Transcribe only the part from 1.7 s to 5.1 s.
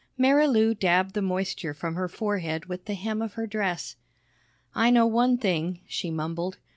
from her forehead with the hem of her dress. "I know